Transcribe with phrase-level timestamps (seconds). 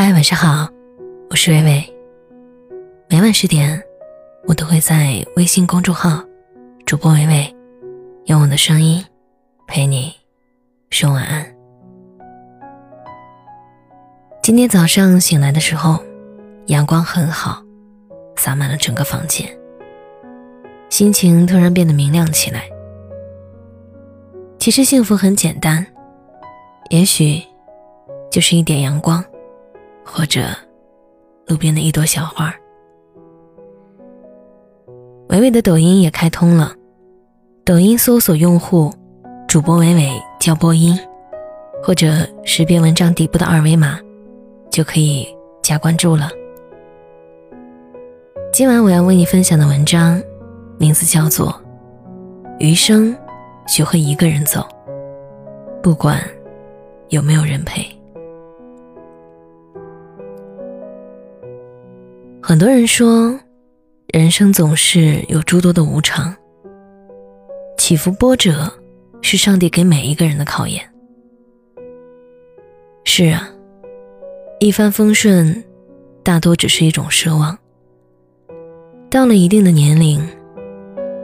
[0.00, 0.68] 嗨，晚上好，
[1.28, 1.94] 我是微微。
[3.08, 3.82] 每晚十点，
[4.46, 6.22] 我都会在微信公众号
[6.86, 7.56] “主播微微”
[8.26, 9.04] 用我的声音
[9.66, 10.14] 陪你
[10.90, 11.44] 说晚安。
[14.40, 16.00] 今天早上醒来的时候，
[16.66, 17.60] 阳光很好，
[18.36, 19.50] 洒满了整个房间，
[20.90, 22.62] 心情突然变得明亮起来。
[24.60, 25.84] 其实幸福很简单，
[26.88, 27.42] 也许
[28.30, 29.24] 就是一点阳光。
[30.10, 30.46] 或者，
[31.46, 32.52] 路边的一朵小花。
[35.28, 36.72] 伟伟的抖音也开通了，
[37.62, 38.90] 抖音搜索用户
[39.46, 40.98] “主播伟伟叫播音”，
[41.84, 44.00] 或者识别文章底部的二维码，
[44.70, 45.28] 就可以
[45.62, 46.30] 加关注了。
[48.50, 50.20] 今晚我要为你分享的文章，
[50.78, 51.48] 名字叫做
[52.58, 53.14] 《余生
[53.66, 54.60] 学会一个人走》，
[55.82, 56.18] 不管
[57.10, 57.86] 有没有人陪。
[62.48, 63.38] 很多人说，
[64.06, 66.34] 人生总是有诸多的无常，
[67.76, 68.72] 起伏波折
[69.20, 70.82] 是上帝给每一个人的考验。
[73.04, 73.46] 是啊，
[74.60, 75.62] 一帆风顺
[76.22, 77.58] 大多只是一种奢望。
[79.10, 80.26] 到了一定的年龄，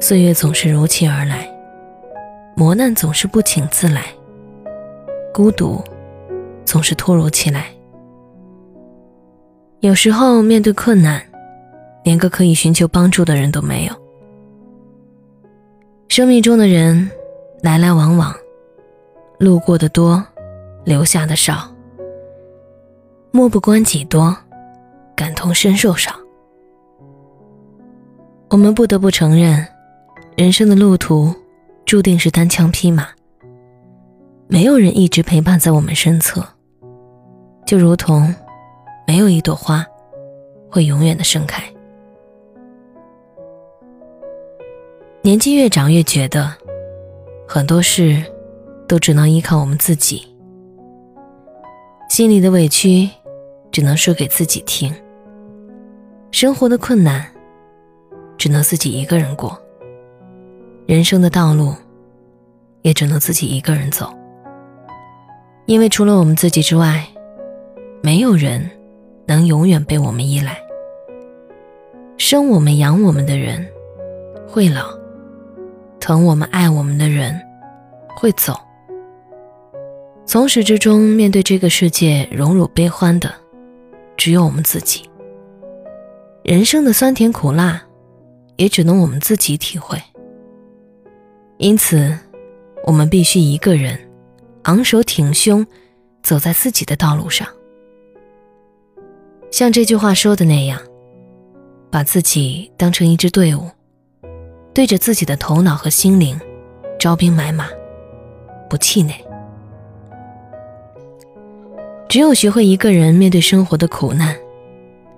[0.00, 1.48] 岁月总是如期而来，
[2.56, 4.06] 磨难总是不请自来，
[5.32, 5.80] 孤独
[6.64, 7.66] 总是突如其来。
[9.82, 11.20] 有时候面对困难，
[12.04, 13.92] 连个可以寻求帮助的人都没有。
[16.06, 17.10] 生命中的人
[17.62, 18.32] 来来往往，
[19.40, 20.24] 路过的多，
[20.84, 21.68] 留下的少。
[23.32, 24.36] 漠不关己多，
[25.16, 26.12] 感同身受少。
[28.50, 29.66] 我们不得不承认，
[30.36, 31.34] 人生的路途
[31.84, 33.08] 注定是单枪匹马，
[34.46, 36.40] 没有人一直陪伴在我们身侧，
[37.66, 38.32] 就如同。
[39.06, 39.84] 没有一朵花
[40.70, 41.62] 会永远的盛开。
[45.22, 46.52] 年纪越长，越觉得
[47.46, 48.22] 很多事
[48.88, 50.26] 都只能依靠我们自己，
[52.08, 53.08] 心里的委屈
[53.70, 54.92] 只能说给自己听，
[56.30, 57.24] 生活的困难
[58.36, 59.56] 只能自己一个人过，
[60.86, 61.74] 人生的道路
[62.82, 64.12] 也只能自己一个人走。
[65.66, 67.06] 因为除了我们自己之外，
[68.02, 68.68] 没有人。
[69.26, 70.60] 能永远被我们依赖，
[72.18, 73.66] 生我们养我们的人
[74.48, 74.96] 会老，
[76.00, 77.40] 疼我们爱我们的人
[78.16, 78.54] 会走。
[80.24, 83.32] 从始至终面对这个世界荣辱悲欢的，
[84.16, 85.08] 只有我们自己。
[86.42, 87.82] 人生的酸甜苦辣，
[88.56, 90.00] 也只能我们自己体会。
[91.58, 92.18] 因此，
[92.84, 93.98] 我们必须一个人
[94.62, 95.64] 昂首挺胸，
[96.22, 97.46] 走在自己的道路上。
[99.52, 100.80] 像这句话说的那样，
[101.90, 103.68] 把自己当成一支队伍，
[104.72, 106.40] 对着自己的头脑和心灵，
[106.98, 107.66] 招兵买马，
[108.70, 109.14] 不气馁。
[112.08, 114.34] 只有学会一个人面对生活的苦难，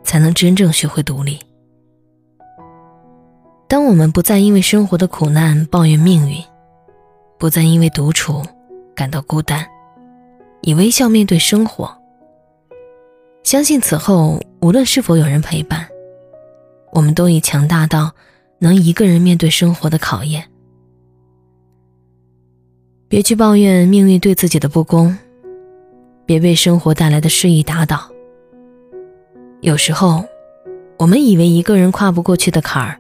[0.02, 1.38] 才能真正学会独立。
[3.68, 6.42] 当我们不再因为生活的苦难抱怨命运，
[7.38, 8.42] 不再因为独处
[8.96, 9.64] 感到孤单，
[10.62, 11.96] 以微笑面对生活。
[13.44, 15.86] 相信此后，无论是否有人陪伴，
[16.92, 18.10] 我们都已强大到
[18.58, 20.42] 能一个人面对生活的考验。
[23.06, 25.16] 别去抱怨命运对自己的不公，
[26.24, 28.10] 别被生活带来的失意打倒。
[29.60, 30.24] 有时候，
[30.98, 32.98] 我们以为一个人跨不过去的坎儿，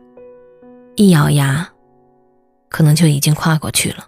[0.94, 1.66] 一咬牙，
[2.68, 4.06] 可能就已经跨过去了。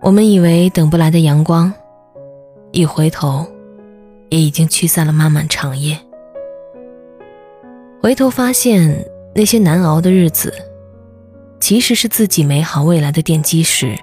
[0.00, 1.72] 我们以为等不来的阳光，
[2.70, 3.44] 一回头。
[4.32, 5.98] 也已经驱散了漫漫长夜。
[8.00, 10.54] 回头发现，那些难熬的日子，
[11.60, 13.94] 其实是自己美好未来的奠基石。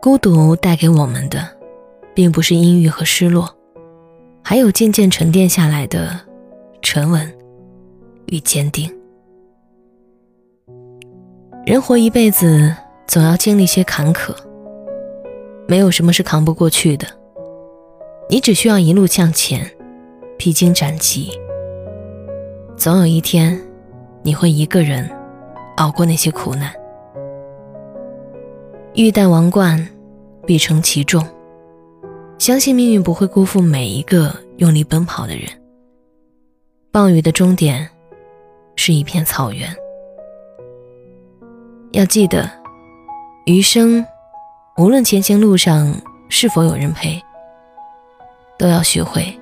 [0.00, 1.46] 孤独带给我们的，
[2.14, 3.54] 并不是阴郁和失落，
[4.42, 6.18] 还有渐渐沉淀下来的
[6.80, 7.30] 沉稳
[8.28, 8.90] 与坚定。
[11.66, 12.74] 人活一辈子，
[13.06, 14.34] 总要经历些坎坷，
[15.68, 17.06] 没有什么是扛不过去的。
[18.30, 19.68] 你只需要一路向前，
[20.38, 21.32] 披荆斩棘。
[22.76, 23.60] 总有一天，
[24.22, 25.10] 你会一个人
[25.78, 26.72] 熬过那些苦难。
[28.94, 29.84] 欲戴王冠，
[30.46, 31.26] 必承其重。
[32.38, 35.46] 相信命运不会辜负每一个用力奔跑的人。
[36.92, 37.88] 暴雨的终点
[38.76, 39.68] 是一片草原。
[41.90, 42.48] 要记得，
[43.46, 44.06] 余生，
[44.78, 45.92] 无论前行路上
[46.28, 47.20] 是否有人陪。
[48.60, 49.34] 都要学会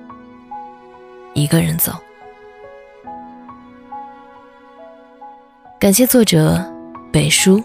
[1.33, 1.91] 一个人走。
[5.77, 6.65] 感谢作者
[7.11, 7.61] 北叔。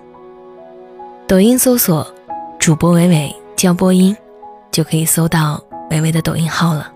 [1.28, 2.12] 抖音搜索
[2.58, 4.16] 主播伟伟教播音，
[4.72, 6.92] 就可以搜到伟伟的抖音号了。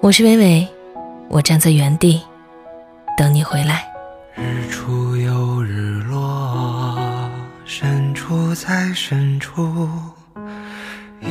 [0.00, 0.68] 我是伟伟，
[1.28, 2.22] 我站在原地
[3.18, 3.84] 等你回来。
[4.36, 6.96] 日出又日落，
[7.64, 9.74] 深处在深处，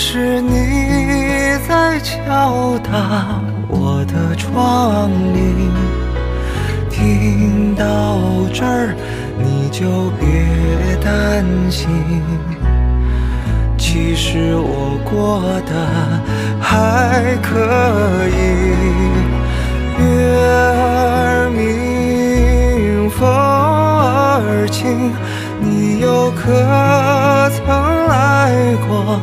[0.00, 5.72] 是你在敲打我的窗棂，
[6.88, 7.84] 听到
[8.54, 8.94] 这儿
[9.36, 11.88] 你就别担心，
[13.76, 15.74] 其实我过得
[16.60, 17.58] 还可
[18.28, 18.38] 以。
[19.98, 20.06] 月
[20.46, 25.12] 儿明，风儿轻，
[25.60, 26.46] 你又可
[27.50, 27.66] 曾
[28.06, 29.20] 来过？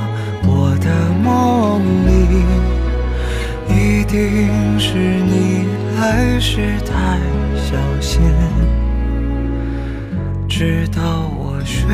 [6.47, 7.19] 是太
[7.55, 8.21] 小心，
[10.47, 11.87] 直到我睡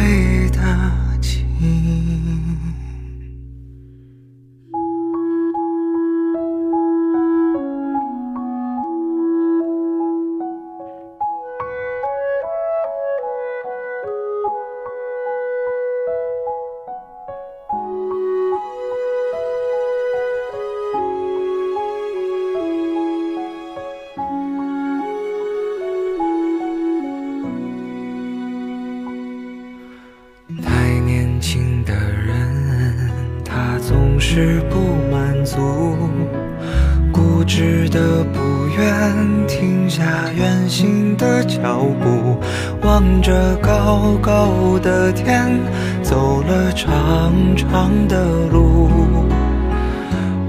[40.82, 42.40] 行的脚步，
[42.82, 45.60] 望着高高的天，
[46.02, 48.90] 走了长长的路，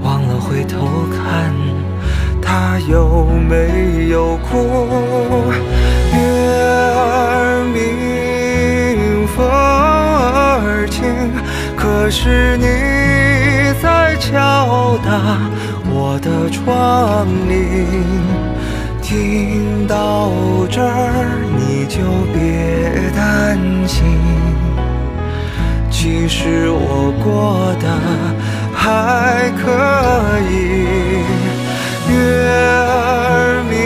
[0.01, 1.53] 忘了回头看，
[2.41, 5.53] 他有没有哭？
[6.15, 6.19] 月
[6.95, 11.03] 儿明，风儿轻，
[11.77, 12.65] 可是你。
[13.81, 15.11] 在敲打
[15.89, 17.53] 我的窗棂，
[19.13, 20.31] 听到
[20.71, 22.01] 这儿你就
[22.33, 24.03] 别担心，
[25.91, 27.85] 其实我过得
[28.73, 29.69] 还可
[30.49, 30.51] 以。
[32.11, 32.11] 月
[32.49, 33.77] 儿明，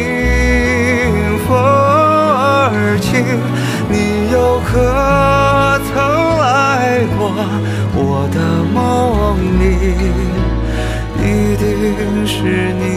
[1.45, 3.19] 风儿轻，
[3.89, 4.71] 你又可
[5.89, 5.91] 曾
[6.39, 7.19] 来过
[7.93, 7.99] 我
[8.31, 8.37] 的
[8.73, 8.79] 梦
[9.59, 9.61] 里？
[11.19, 11.65] 一定
[12.25, 12.96] 是你